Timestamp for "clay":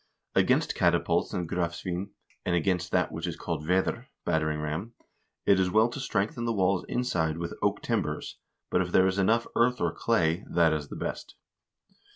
9.93-10.43